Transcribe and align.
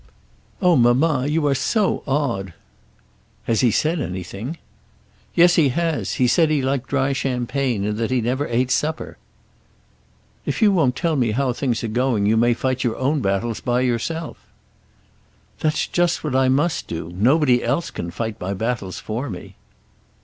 "Oh, 0.63 0.75
mamma, 0.75 1.27
you 1.27 1.45
are 1.45 1.53
so 1.53 2.01
odd." 2.07 2.55
"Has 3.43 3.61
he 3.61 3.69
said 3.69 3.99
anything?" 4.01 4.57
"Yes, 5.35 5.57
he 5.57 5.69
has. 5.69 6.13
He 6.13 6.25
said 6.25 6.49
he 6.49 6.63
liked 6.63 6.87
dry 6.89 7.13
champagne 7.13 7.83
and 7.85 7.99
that 7.99 8.09
he 8.09 8.19
never 8.19 8.47
ate 8.47 8.71
supper." 8.71 9.19
"If 10.43 10.59
you 10.59 10.71
won't 10.71 10.95
tell 10.95 11.15
me 11.15 11.33
how 11.33 11.53
things 11.53 11.83
are 11.83 11.87
going 11.87 12.25
you 12.25 12.35
may 12.35 12.55
fight 12.55 12.83
your 12.83 12.97
own 12.97 13.19
battles 13.19 13.59
by 13.59 13.81
yourself." 13.81 14.39
"That's 15.59 15.85
just 15.85 16.23
what 16.23 16.35
I 16.35 16.49
must 16.49 16.87
do. 16.87 17.11
Nobody 17.13 17.63
else 17.63 17.91
can 17.91 18.09
fight 18.09 18.41
my 18.41 18.55
battles 18.55 18.97
for 18.97 19.29
me." 19.29 19.53